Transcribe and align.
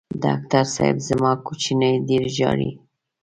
ډاکټر 0.23 0.63
صېب 0.75 0.97
زما 1.09 1.31
کوچینی 1.45 1.93
ډېر 2.09 2.23
ژاړي 2.37 2.71